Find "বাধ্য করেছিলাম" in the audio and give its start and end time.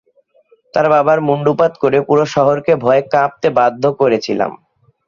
3.57-4.51